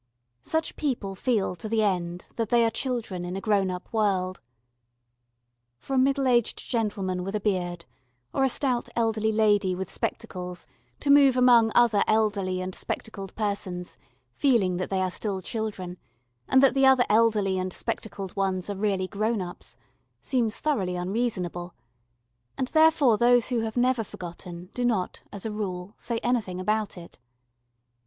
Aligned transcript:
Such 0.41 0.77
people 0.77 1.13
feel 1.13 1.55
to 1.57 1.69
the 1.69 1.83
end 1.83 2.27
that 2.35 2.49
they 2.49 2.65
are 2.65 2.71
children 2.71 3.23
in 3.23 3.35
a 3.35 3.39
grown 3.39 3.69
up 3.69 3.93
world. 3.93 4.41
For 5.77 5.93
a 5.93 5.99
middle 5.99 6.27
aged 6.27 6.57
gentleman 6.57 7.23
with 7.23 7.35
a 7.35 7.39
beard 7.39 7.85
or 8.33 8.43
a 8.43 8.49
stout 8.49 8.89
elderly 8.95 9.31
lady 9.31 9.75
with 9.75 9.91
spectacles 9.91 10.65
to 11.01 11.11
move 11.11 11.37
among 11.37 11.71
other 11.75 12.01
elderly 12.07 12.61
and 12.61 12.73
spectacled 12.73 13.35
persons 13.35 13.95
feeling 14.33 14.77
that 14.77 14.89
they 14.89 15.01
are 15.03 15.11
still 15.11 15.39
children, 15.39 15.99
and 16.49 16.63
that 16.63 16.73
the 16.73 16.87
other 16.87 17.05
elderly 17.07 17.59
and 17.59 17.71
spectacled 17.71 18.35
ones 18.35 18.71
are 18.71 18.75
really 18.75 19.07
grown 19.07 19.39
ups, 19.39 19.77
seems 20.19 20.57
thoroughly 20.57 20.95
unreasonable, 20.95 21.75
and 22.57 22.69
therefore 22.69 23.19
those 23.19 23.49
who 23.49 23.59
have 23.59 23.77
never 23.77 24.03
forgotten 24.03 24.71
do 24.73 24.83
not, 24.83 25.21
as 25.31 25.45
a 25.45 25.51
rule, 25.51 25.93
say 25.99 26.17
anything 26.23 26.59
about 26.59 26.97
it. 26.97 27.19